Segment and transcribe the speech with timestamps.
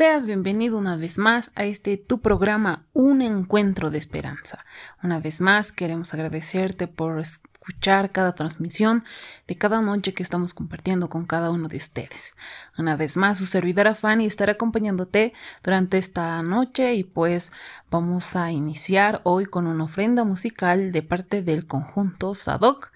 [0.00, 4.64] Seas bienvenido una vez más a este tu programa Un Encuentro de Esperanza.
[5.02, 9.04] Una vez más queremos agradecerte por escuchar cada transmisión
[9.46, 12.34] de cada noche que estamos compartiendo con cada uno de ustedes.
[12.78, 17.52] Una vez más, su servidora Fanny estará acompañándote durante esta noche y pues
[17.90, 22.90] vamos a iniciar hoy con una ofrenda musical de parte del conjunto Sadok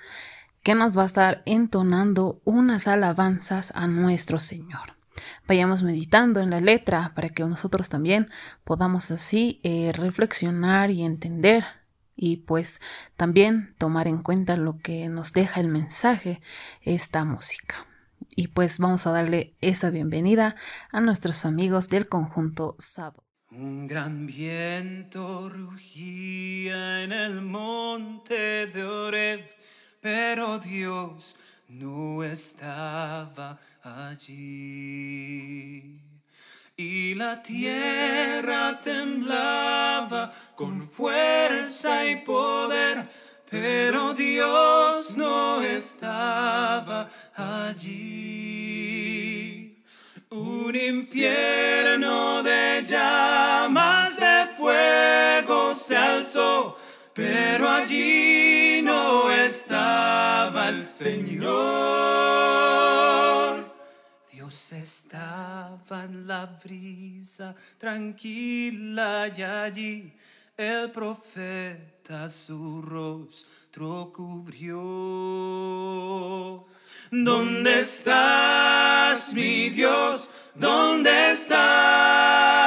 [0.63, 4.94] que nos va a estar entonando unas alabanzas a nuestro Señor.
[5.47, 8.31] Vayamos meditando en la letra para que nosotros también
[8.65, 11.65] podamos así eh, reflexionar y entender
[12.17, 12.81] y pues
[13.17, 16.41] también tomar en cuenta lo que nos deja el mensaje
[16.83, 17.87] esta música.
[18.37, 20.57] Y pues vamos a darle esa bienvenida
[20.91, 23.25] a nuestros amigos del conjunto Sado.
[23.51, 29.55] Un gran viento rugía en el monte de Oreb
[30.05, 31.35] pero Dios
[31.79, 35.21] no estaba allí.
[36.77, 43.09] Y la tierra temblaba con fuerza y poder,
[43.51, 48.75] pero Dios no estaba allí.
[50.31, 56.77] Un infierno de llamas de fuego se alzó
[57.15, 58.34] pero allí
[60.69, 61.55] el Señor.
[64.33, 70.13] Dios estaba en la brisa tranquila y allí
[70.57, 74.75] el profeta su rostro cubrió.
[77.11, 80.31] ¿Dónde estás, mi Dios?
[80.55, 82.65] ¿Dónde estás?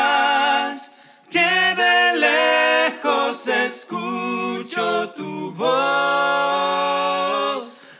[1.29, 6.87] Que de lejos escucho tu voz.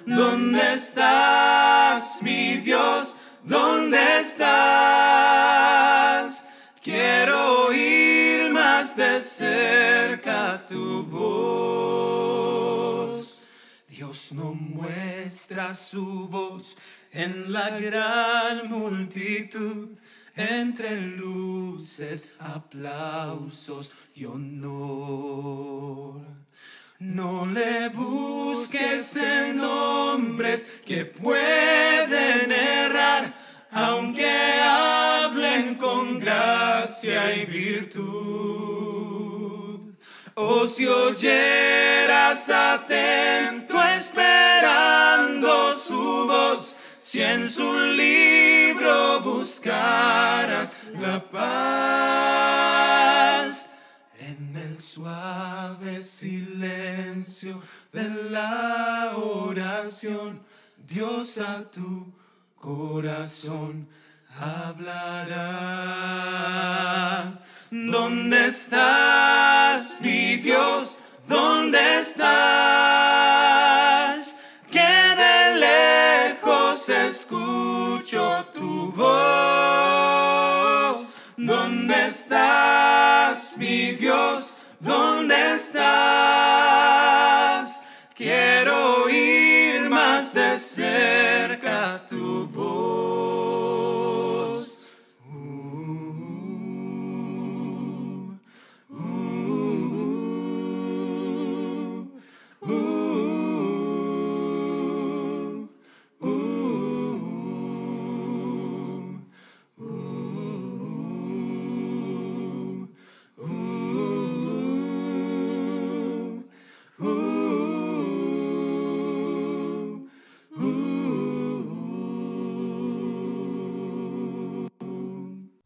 [0.08, 3.16] ¿Dónde estás, mi Dios?
[3.44, 5.67] ¿Dónde estás?
[6.81, 12.38] Quiero oír más de cerca tu voz.
[13.89, 16.77] Dios no muestra su voz
[17.11, 19.89] en la gran multitud
[20.37, 25.67] entre luces, aplausos y honor.
[26.99, 33.35] No le busques en nombres que pueden errar,
[33.71, 38.47] aunque hablen con gracia y virtud.
[40.33, 52.57] O si oyeras atento esperando su voz, si en su libro buscaras la paz,
[54.97, 57.61] suave silencio
[57.93, 60.41] de la oración,
[60.87, 62.11] Dios a tu
[62.55, 63.87] corazón
[64.39, 65.37] hablará.
[67.69, 70.97] ¿Dónde estás, mi Dios?
[71.27, 72.57] ¿Dónde estás?
[76.87, 79.07] escucho tu voz.
[81.37, 84.53] ¿Dónde estás, mi Dios?
[84.80, 85.82] ¿Dónde estás?
[88.15, 91.17] Quiero oír más de cerca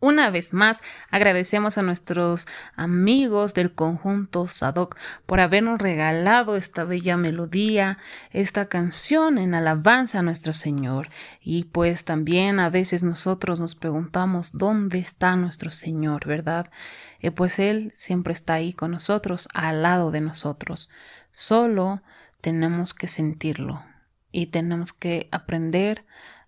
[0.03, 0.81] Una vez más,
[1.11, 4.97] agradecemos a nuestros amigos del conjunto Sadok
[5.27, 7.99] por habernos regalado esta bella melodía,
[8.31, 11.09] esta canción en alabanza a nuestro Señor.
[11.39, 16.71] Y pues también a veces nosotros nos preguntamos dónde está nuestro Señor, ¿verdad?
[17.19, 20.89] Eh, pues Él siempre está ahí con nosotros, al lado de nosotros.
[21.31, 22.01] Solo
[22.41, 23.83] tenemos que sentirlo
[24.31, 26.05] y tenemos que aprender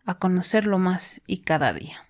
[0.07, 2.07] a conocerlo más y cada día.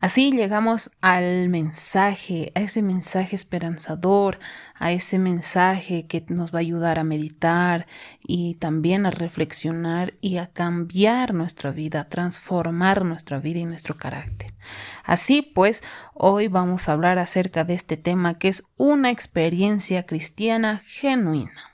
[0.00, 4.38] Así llegamos al mensaje, a ese mensaje esperanzador,
[4.76, 7.88] a ese mensaje que nos va a ayudar a meditar
[8.22, 13.96] y también a reflexionar y a cambiar nuestra vida, a transformar nuestra vida y nuestro
[13.96, 14.54] carácter.
[15.02, 15.82] Así pues,
[16.14, 21.67] hoy vamos a hablar acerca de este tema que es una experiencia cristiana genuina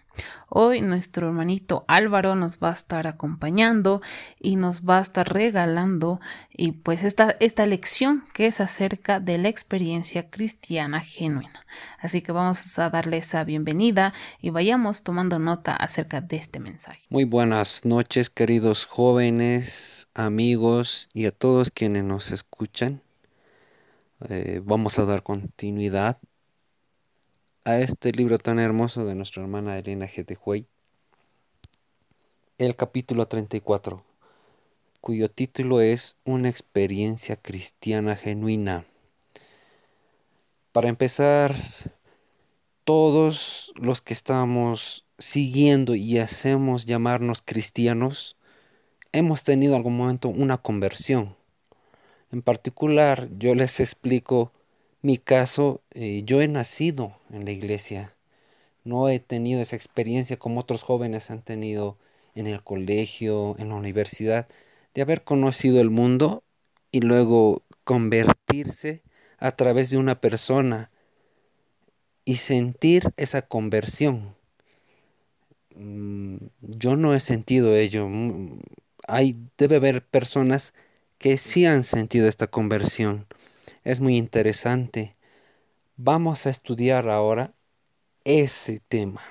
[0.56, 4.02] Hoy nuestro hermanito Álvaro nos va a estar acompañando
[4.38, 6.20] y nos va a estar regalando
[6.56, 11.66] y pues esta, esta lección que es acerca de la experiencia cristiana genuina.
[11.98, 17.02] Así que vamos a darle esa bienvenida y vayamos tomando nota acerca de este mensaje.
[17.08, 23.02] Muy buenas noches queridos jóvenes, amigos y a todos quienes nos escuchan.
[24.28, 26.18] Eh, vamos a dar continuidad
[27.66, 30.26] a este libro tan hermoso de nuestra hermana Elena G.
[30.26, 30.66] de Huey,
[32.58, 34.04] el capítulo 34,
[35.00, 38.84] cuyo título es Una experiencia cristiana genuina.
[40.72, 41.54] Para empezar,
[42.84, 48.36] todos los que estamos siguiendo y hacemos llamarnos cristianos,
[49.12, 51.34] hemos tenido algún momento una conversión.
[52.30, 54.52] En particular, yo les explico
[55.04, 58.16] mi caso, eh, yo he nacido en la iglesia.
[58.84, 61.98] No he tenido esa experiencia como otros jóvenes han tenido
[62.34, 64.48] en el colegio, en la universidad,
[64.94, 66.42] de haber conocido el mundo
[66.90, 69.02] y luego convertirse
[69.38, 70.90] a través de una persona
[72.24, 74.34] y sentir esa conversión.
[75.76, 78.08] Mm, yo no he sentido ello.
[78.08, 78.58] Mm,
[79.06, 80.72] hay, debe haber personas
[81.18, 83.26] que sí han sentido esta conversión
[83.84, 85.14] es muy interesante.
[85.96, 87.54] Vamos a estudiar ahora
[88.24, 89.22] ese tema,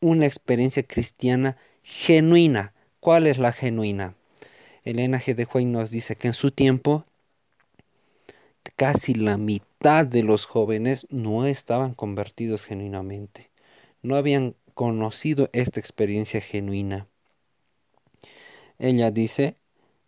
[0.00, 2.74] una experiencia cristiana genuina.
[3.00, 4.14] ¿Cuál es la genuina?
[4.84, 5.34] Elena G.
[5.34, 7.04] de Juey nos dice que en su tiempo
[8.76, 13.50] casi la mitad de los jóvenes no estaban convertidos genuinamente,
[14.02, 17.08] no habían conocido esta experiencia genuina.
[18.78, 19.56] Ella dice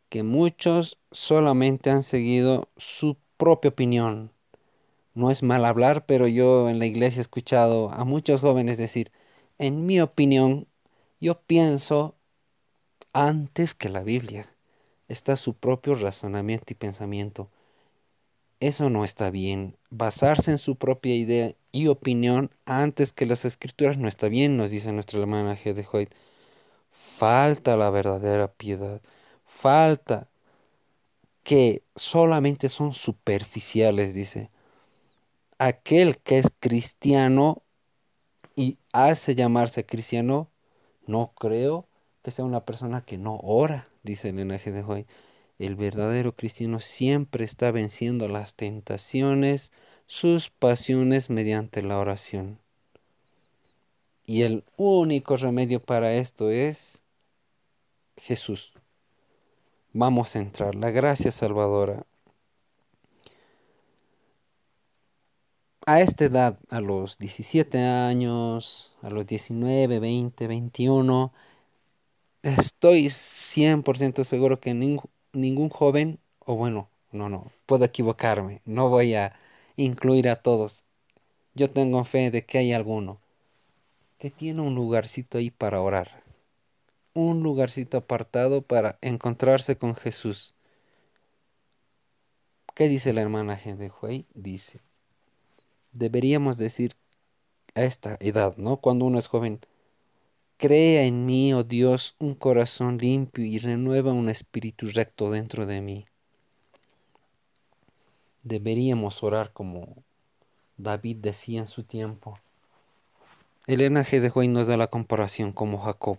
[0.08, 4.30] que muchos solamente han seguido su propia opinión.
[5.14, 9.10] No es mal hablar, pero yo en la iglesia he escuchado a muchos jóvenes decir,
[9.58, 10.68] en mi opinión,
[11.20, 12.14] yo pienso
[13.12, 14.54] antes que la Biblia.
[15.08, 17.48] Está su propio razonamiento y pensamiento.
[18.60, 19.76] Eso no está bien.
[19.90, 24.70] Basarse en su propia idea y opinión antes que las escrituras no está bien, nos
[24.70, 25.72] dice nuestra hermana G.
[25.72, 26.10] de Hoyt.
[26.90, 29.00] Falta la verdadera piedad.
[29.44, 30.28] Falta
[31.48, 34.50] que solamente son superficiales, dice.
[35.56, 37.62] Aquel que es cristiano
[38.54, 40.50] y hace llamarse cristiano,
[41.06, 41.88] no creo
[42.22, 45.06] que sea una persona que no ora, dice el linaje de hoy.
[45.58, 49.72] El verdadero cristiano siempre está venciendo las tentaciones,
[50.04, 52.60] sus pasiones mediante la oración.
[54.26, 57.04] Y el único remedio para esto es
[58.18, 58.74] Jesús.
[60.00, 60.76] Vamos a entrar.
[60.76, 62.06] La gracia salvadora.
[65.86, 71.32] A esta edad, a los 17 años, a los 19, 20, 21,
[72.44, 79.16] estoy 100% seguro que ningún, ningún joven, o bueno, no, no, puedo equivocarme, no voy
[79.16, 79.34] a
[79.74, 80.84] incluir a todos.
[81.54, 83.18] Yo tengo fe de que hay alguno
[84.18, 86.17] que tiene un lugarcito ahí para orar
[87.18, 90.54] un lugarcito apartado para encontrarse con Jesús.
[92.76, 94.24] ¿Qué dice la hermana de Huey?
[94.34, 94.80] Dice,
[95.90, 96.92] deberíamos decir
[97.74, 98.76] a esta edad, ¿no?
[98.76, 99.58] Cuando uno es joven,
[100.58, 105.80] crea en mí, oh Dios, un corazón limpio y renueva un espíritu recto dentro de
[105.80, 106.06] mí.
[108.44, 110.04] Deberíamos orar como
[110.76, 112.38] David decía en su tiempo.
[113.66, 114.20] El G.
[114.20, 116.18] de nos da la comparación como Jacob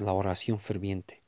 [0.00, 1.22] la oración ferviente.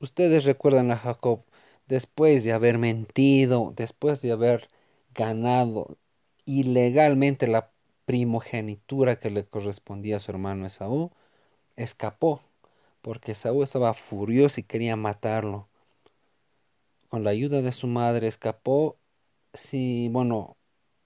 [0.00, 1.44] Ustedes recuerdan a Jacob
[1.86, 4.68] después de haber mentido, después de haber
[5.14, 5.98] ganado
[6.46, 7.70] ilegalmente la
[8.06, 11.10] primogenitura que le correspondía a su hermano Esaú,
[11.76, 12.42] escapó,
[13.02, 15.68] porque Esaú estaba furioso y quería matarlo.
[17.08, 18.96] Con la ayuda de su madre escapó,
[19.52, 20.56] sí, bueno,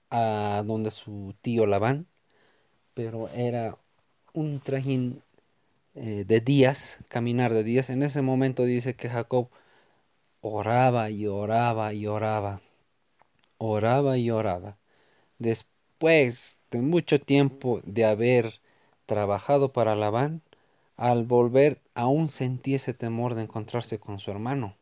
[0.09, 2.07] a donde su tío Labán,
[2.93, 3.77] pero era
[4.33, 5.21] un trajín
[5.95, 7.89] eh, de días, caminar de días.
[7.89, 9.49] En ese momento dice que Jacob
[10.41, 12.61] oraba y oraba y oraba,
[13.57, 14.77] oraba y oraba.
[15.39, 18.61] Después de mucho tiempo de haber
[19.05, 20.41] trabajado para Labán,
[20.97, 24.77] al volver aún sentía ese temor de encontrarse con su hermano.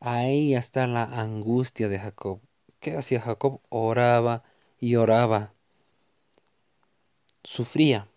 [0.00, 2.40] Ahí está la angustia de Jacob.
[2.80, 3.60] ¿Qué hacía Jacob?
[3.68, 4.44] Oraba
[4.80, 5.52] y oraba.
[7.42, 8.08] Sufría,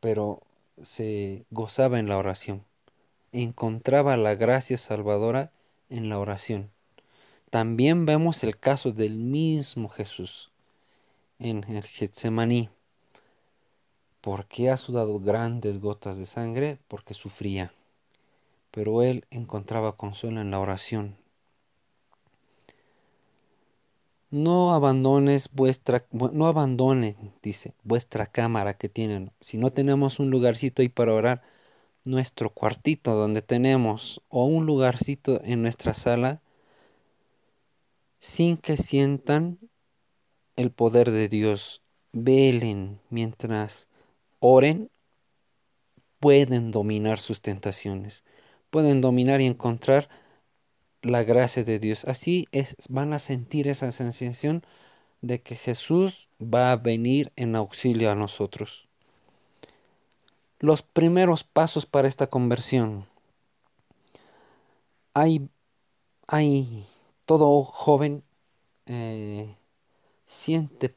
[0.00, 0.40] pero
[0.82, 2.64] se gozaba en la oración,
[3.32, 5.52] encontraba la gracia salvadora
[5.90, 6.70] en la oración.
[7.50, 10.50] También vemos el caso del mismo Jesús
[11.38, 12.68] en el Getsemaní.
[14.20, 16.78] ¿Por qué ha sudado grandes gotas de sangre?
[16.88, 17.72] Porque sufría.
[18.70, 21.16] Pero él encontraba consuelo en la oración.
[24.30, 29.32] No abandones vuestra, no abandones, dice, vuestra cámara que tienen.
[29.40, 31.42] Si no tenemos un lugarcito ahí para orar,
[32.04, 36.42] nuestro cuartito donde tenemos o un lugarcito en nuestra sala,
[38.18, 39.58] sin que sientan
[40.56, 41.82] el poder de Dios.
[42.12, 43.88] Velen mientras
[44.40, 44.90] oren,
[46.18, 48.24] pueden dominar sus tentaciones,
[48.70, 50.08] pueden dominar y encontrar
[51.08, 52.04] la gracia de Dios.
[52.04, 54.62] Así es, van a sentir esa sensación
[55.20, 58.88] de que Jesús va a venir en auxilio a nosotros.
[60.60, 63.06] Los primeros pasos para esta conversión.
[65.14, 65.48] Hay,
[66.26, 66.86] hay
[67.26, 68.22] todo joven
[68.86, 69.54] eh,
[70.24, 70.94] siente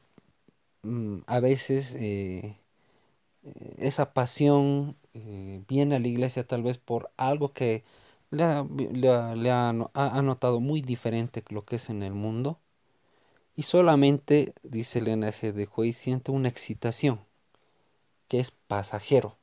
[0.82, 2.56] mm, a veces eh,
[3.44, 4.96] eh, esa pasión,
[5.68, 7.84] viene a la iglesia tal vez por algo que
[8.32, 12.58] le ha, notado muy diferente lo que es en el mundo.
[13.54, 17.20] Y solamente, dice el NG de Juez, siente una excitación,
[18.28, 19.36] que es pasajero.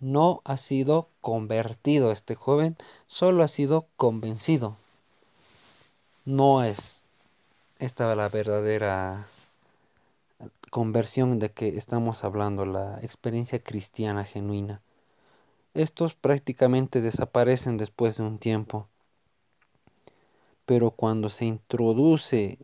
[0.00, 4.76] No ha sido convertido este joven, solo ha sido convencido.
[6.24, 7.04] No es
[7.78, 9.26] esta la verdadera
[10.70, 14.80] conversión de que estamos hablando, la experiencia cristiana genuina.
[15.74, 18.88] Estos prácticamente desaparecen después de un tiempo.
[20.66, 22.58] Pero cuando se introduce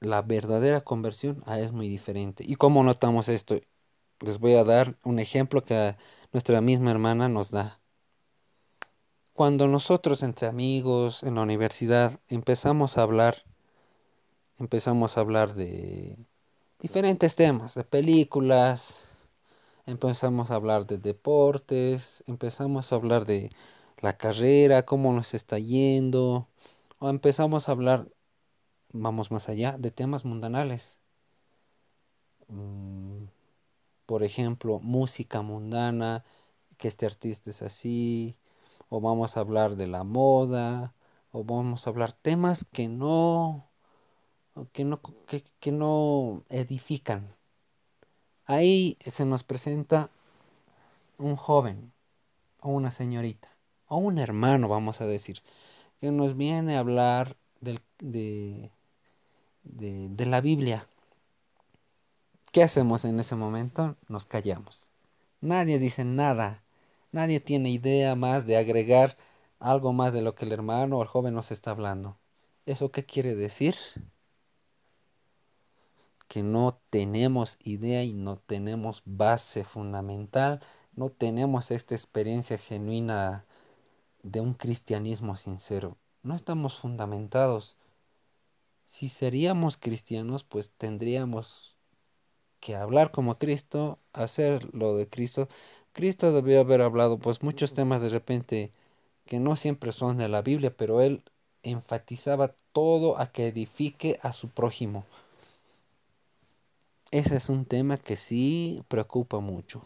[0.00, 2.44] la verdadera conversión, ah, es muy diferente.
[2.46, 3.56] ¿Y cómo notamos esto?
[4.20, 5.96] Les voy a dar un ejemplo que
[6.32, 7.80] nuestra misma hermana nos da.
[9.32, 13.44] Cuando nosotros entre amigos en la universidad empezamos a hablar,
[14.58, 16.18] empezamos a hablar de
[16.80, 19.11] diferentes temas, de películas,
[19.86, 23.50] empezamos a hablar de deportes, empezamos a hablar de
[24.00, 26.48] la carrera, cómo nos está yendo,
[26.98, 28.08] o empezamos a hablar,
[28.92, 31.00] vamos más allá, de temas mundanales.
[32.48, 33.26] Mm,
[34.06, 36.24] por ejemplo, música mundana,
[36.78, 38.36] que este artista es así,
[38.88, 40.94] o vamos a hablar de la moda,
[41.32, 43.70] o vamos a hablar temas que no,
[44.72, 45.00] que no,
[45.60, 47.36] que no edifican
[48.46, 50.10] Ahí se nos presenta
[51.18, 51.92] un joven
[52.60, 53.48] o una señorita
[53.86, 55.42] o un hermano, vamos a decir,
[56.00, 57.78] que nos viene a hablar de,
[59.62, 60.88] de la Biblia.
[62.52, 63.96] ¿Qué hacemos en ese momento?
[64.08, 64.90] Nos callamos.
[65.40, 66.62] Nadie dice nada.
[67.10, 69.16] Nadie tiene idea más de agregar
[69.58, 72.18] algo más de lo que el hermano o el joven nos está hablando.
[72.66, 73.76] ¿Eso qué quiere decir?
[76.32, 80.60] Que no tenemos idea y no tenemos base fundamental,
[80.96, 83.44] no tenemos esta experiencia genuina
[84.22, 85.98] de un cristianismo sincero.
[86.22, 87.76] No estamos fundamentados.
[88.86, 91.76] Si seríamos cristianos, pues tendríamos
[92.60, 95.48] que hablar como Cristo, hacer lo de Cristo.
[95.92, 98.72] Cristo debió haber hablado pues muchos temas de repente
[99.26, 101.24] que no siempre son de la Biblia, pero él
[101.62, 105.04] enfatizaba todo a que edifique a su prójimo.
[107.12, 109.82] Ese es un tema que sí preocupa mucho.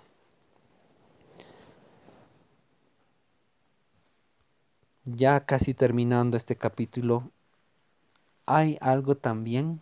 [5.04, 7.32] Ya casi terminando este capítulo,
[8.46, 9.80] hay algo también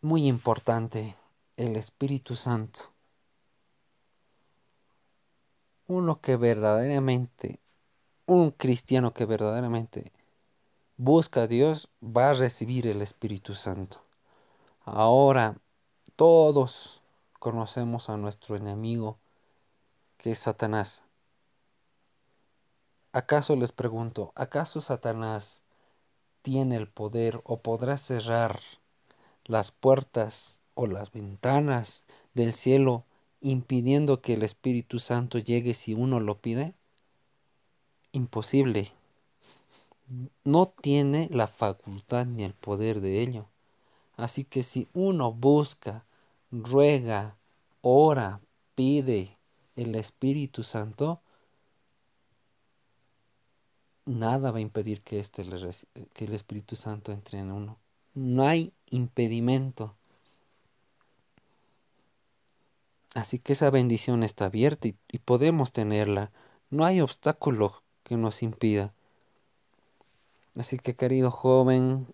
[0.00, 1.14] muy importante,
[1.56, 2.90] el Espíritu Santo.
[5.86, 7.60] Uno que verdaderamente,
[8.26, 10.10] un cristiano que verdaderamente
[10.96, 14.09] busca a Dios, va a recibir el Espíritu Santo.
[14.84, 15.60] Ahora
[16.16, 17.02] todos
[17.38, 19.18] conocemos a nuestro enemigo,
[20.16, 21.04] que es Satanás.
[23.12, 25.62] ¿Acaso les pregunto, ¿acaso Satanás
[26.42, 28.60] tiene el poder o podrá cerrar
[29.44, 33.04] las puertas o las ventanas del cielo
[33.40, 36.74] impidiendo que el Espíritu Santo llegue si uno lo pide?
[38.12, 38.92] Imposible.
[40.44, 43.49] No tiene la facultad ni el poder de ello.
[44.20, 46.04] Así que si uno busca,
[46.50, 47.38] ruega,
[47.80, 48.42] ora,
[48.74, 49.38] pide
[49.76, 51.22] el Espíritu Santo,
[54.04, 55.46] nada va a impedir que, este,
[56.12, 57.78] que el Espíritu Santo entre en uno.
[58.12, 59.96] No hay impedimento.
[63.14, 66.30] Así que esa bendición está abierta y, y podemos tenerla.
[66.68, 68.92] No hay obstáculo que nos impida.
[70.54, 72.06] Así que querido joven,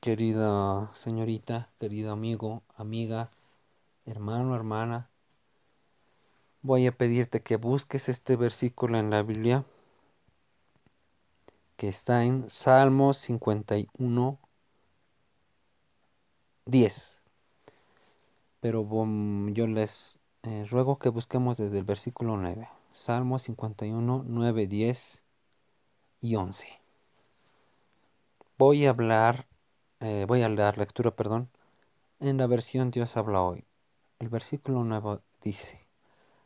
[0.00, 3.30] querida señorita, querido amigo, amiga,
[4.06, 5.10] Hermano, hermana,
[6.62, 9.64] voy a pedirte que busques este versículo en la Biblia
[11.76, 14.38] que está en Salmos 51,
[16.66, 17.22] 10.
[18.60, 18.86] Pero
[19.52, 22.68] yo les eh, ruego que busquemos desde el versículo 9.
[22.92, 25.24] Salmos 51, 9, 10
[26.20, 26.68] y 11.
[28.58, 29.46] Voy a hablar,
[30.00, 31.50] eh, voy a dar lectura, perdón,
[32.20, 33.64] en la versión Dios habla hoy.
[34.18, 35.86] El versículo 9 dice,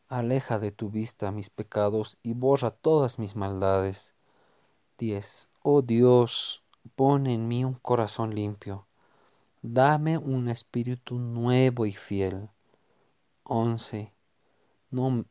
[0.09, 4.15] Aleja de tu vista mis pecados y borra todas mis maldades.
[4.99, 5.49] 10.
[5.63, 6.63] Oh Dios,
[6.95, 8.87] pon en mí un corazón limpio.
[9.63, 12.51] Dame un espíritu nuevo y fiel.
[13.45, 14.13] 11.
[14.91, 15.25] No,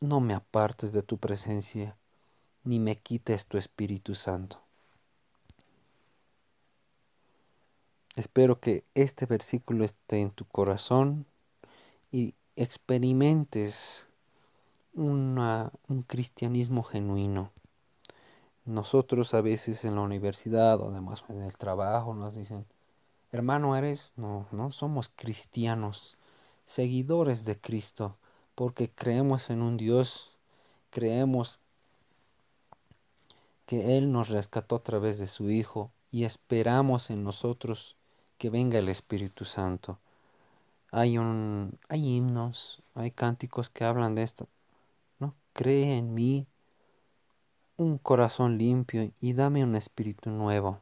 [0.00, 1.96] no me apartes de tu presencia,
[2.64, 4.67] ni me quites tu Espíritu Santo.
[8.18, 11.24] Espero que este versículo esté en tu corazón
[12.10, 14.08] y experimentes
[14.92, 17.52] un cristianismo genuino.
[18.64, 22.66] Nosotros a veces en la universidad o además en el trabajo nos dicen,
[23.30, 26.18] hermano, eres, no, no somos cristianos,
[26.64, 28.16] seguidores de Cristo,
[28.56, 30.32] porque creemos en un Dios,
[30.90, 31.60] creemos
[33.64, 37.94] que Él nos rescató a través de su Hijo y esperamos en nosotros
[38.38, 39.98] que venga el Espíritu Santo.
[40.90, 44.48] Hay, un, hay himnos, hay cánticos que hablan de esto.
[45.18, 45.34] ¿no?
[45.52, 46.46] Cree en mí
[47.76, 50.80] un corazón limpio y dame un espíritu nuevo.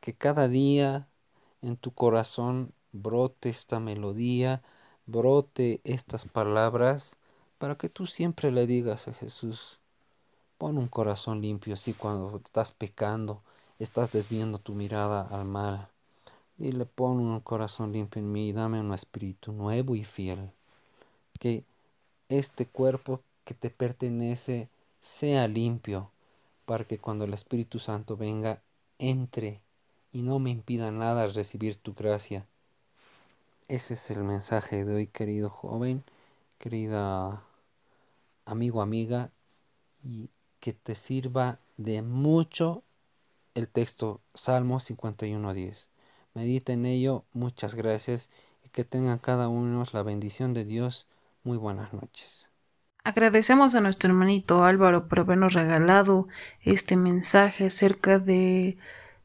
[0.00, 1.08] Que cada día
[1.62, 4.62] en tu corazón brote esta melodía,
[5.06, 7.18] brote estas palabras,
[7.58, 9.80] para que tú siempre le digas a Jesús,
[10.58, 13.42] pon un corazón limpio, así cuando estás pecando,
[13.78, 15.88] estás desviando tu mirada al mal.
[16.58, 20.50] Dile, pon un corazón limpio en mí y dame un espíritu nuevo y fiel.
[21.38, 21.62] Que
[22.28, 24.68] este cuerpo que te pertenece
[25.00, 26.10] sea limpio,
[26.66, 28.60] para que cuando el Espíritu Santo venga,
[28.98, 29.60] entre
[30.12, 32.44] y no me impida nada recibir tu gracia.
[33.68, 36.02] Ese es el mensaje de hoy, querido joven,
[36.58, 37.44] querida
[38.44, 39.30] amigo, amiga,
[40.02, 42.82] y que te sirva de mucho
[43.54, 45.88] el texto Salmo 51.10.
[46.38, 48.30] Medita en ello, muchas gracias
[48.64, 51.08] y que tengan cada uno la bendición de Dios.
[51.42, 52.48] Muy buenas noches.
[53.02, 56.28] Agradecemos a nuestro hermanito Álvaro por habernos regalado
[56.60, 58.78] este mensaje acerca de,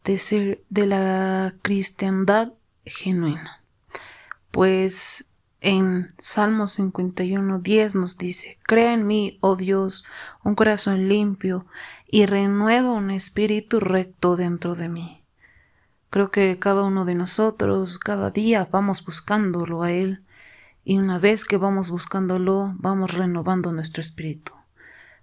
[0.04, 3.64] de, ser, de la cristiandad genuina.
[4.50, 5.30] Pues
[5.62, 10.04] en Salmo 51, 10 nos dice, Crea en mí, oh Dios,
[10.44, 11.68] un corazón limpio
[12.08, 15.23] y renueva un espíritu recto dentro de mí.
[16.14, 20.22] Creo que cada uno de nosotros, cada día vamos buscándolo a Él
[20.86, 24.54] y una vez que vamos buscándolo, vamos renovando nuestro espíritu.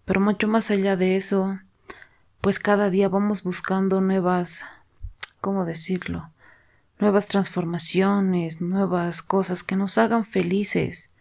[0.05, 1.61] Pero mucho más allá de eso,
[2.41, 4.65] pues cada día vamos buscando nuevas,
[5.41, 6.33] ¿cómo decirlo?
[6.99, 11.13] Nuevas transformaciones, nuevas cosas que nos hagan felices,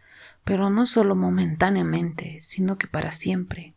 [0.46, 3.76] pero no solo momentáneamente, sino que para siempre.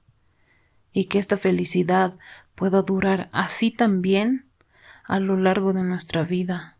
[0.91, 2.19] Y que esta felicidad
[2.55, 4.47] pueda durar así también
[5.13, 6.79] a lo largo de nuestra vida.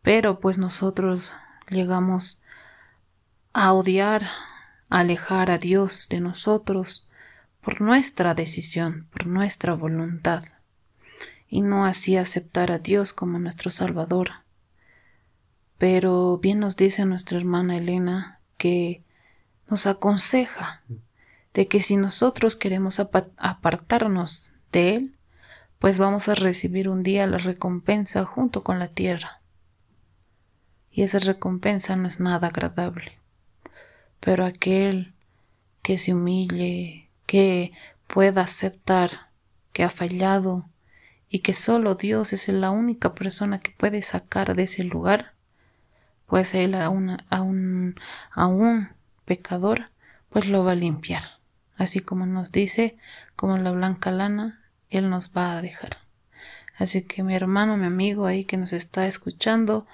[0.00, 1.34] Pero pues nosotros
[1.68, 2.40] llegamos
[3.52, 4.28] a odiar,
[4.90, 7.08] alejar a Dios de nosotros
[7.60, 10.44] por nuestra decisión, por nuestra voluntad,
[11.48, 14.30] y no así aceptar a Dios como nuestro Salvador.
[15.78, 19.02] Pero bien nos dice nuestra hermana Elena que
[19.68, 20.84] nos aconseja
[21.54, 25.15] de que si nosotros queremos apartarnos de Él,
[25.78, 29.40] pues vamos a recibir un día la recompensa junto con la tierra.
[30.90, 33.18] Y esa recompensa no es nada agradable.
[34.20, 35.14] Pero aquel
[35.82, 37.72] que se humille, que
[38.06, 39.30] pueda aceptar
[39.72, 40.68] que ha fallado
[41.28, 45.34] y que solo Dios es la única persona que puede sacar de ese lugar,
[46.26, 47.96] pues él a un, a un,
[48.32, 48.88] a un
[49.24, 49.90] pecador,
[50.30, 51.22] pues lo va a limpiar.
[51.76, 52.96] Así como nos dice,
[53.34, 55.98] como la blanca lana, él nos va a dejar.
[56.76, 59.86] Así que mi hermano, mi amigo ahí que nos está escuchando,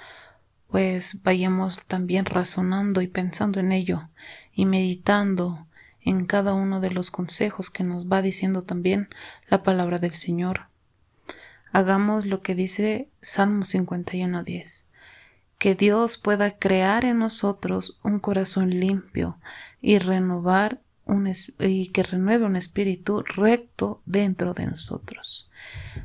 [0.69, 4.09] pues vayamos también razonando y pensando en ello
[4.53, 5.67] y meditando
[6.01, 9.09] en cada uno de los consejos que nos va diciendo también
[9.49, 10.67] la palabra del Señor.
[11.73, 14.85] Hagamos lo que dice Salmo 51.10.
[15.59, 19.39] Que Dios pueda crear en nosotros un corazón limpio
[19.81, 20.81] y renovar
[21.59, 25.51] y que renueve un espíritu recto dentro de nosotros.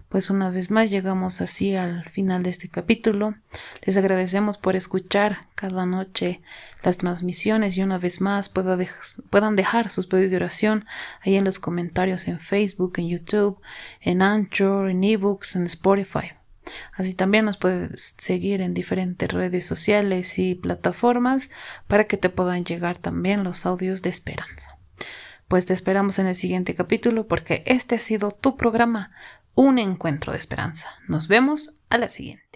[0.09, 3.35] Pues una vez más llegamos así al final de este capítulo.
[3.83, 6.41] Les agradecemos por escuchar cada noche
[6.83, 10.85] las transmisiones y una vez más puedan dejar sus pedidos de oración
[11.21, 13.59] ahí en los comentarios en Facebook, en YouTube,
[14.01, 16.33] en Anchor, en eBooks, en Spotify.
[16.93, 21.49] Así también nos puedes seguir en diferentes redes sociales y plataformas
[21.87, 24.76] para que te puedan llegar también los audios de esperanza.
[25.47, 29.11] Pues te esperamos en el siguiente capítulo porque este ha sido tu programa,
[29.55, 30.89] Un Encuentro de Esperanza.
[31.07, 32.46] Nos vemos a la siguiente.